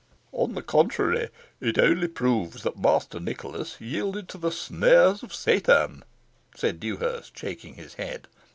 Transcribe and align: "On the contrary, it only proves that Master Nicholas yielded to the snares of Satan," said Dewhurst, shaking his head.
"On 0.31 0.55
the 0.55 0.63
contrary, 0.63 1.29
it 1.59 1.77
only 1.77 2.07
proves 2.07 2.63
that 2.63 2.75
Master 2.79 3.19
Nicholas 3.19 3.79
yielded 3.79 4.27
to 4.29 4.39
the 4.39 4.49
snares 4.51 5.21
of 5.21 5.31
Satan," 5.31 6.01
said 6.55 6.79
Dewhurst, 6.79 7.37
shaking 7.37 7.75
his 7.75 7.93
head. 7.93 8.27